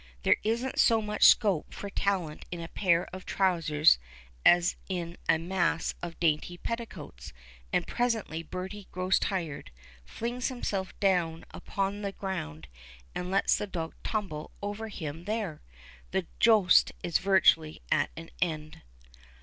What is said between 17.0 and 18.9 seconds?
is virtually at an end.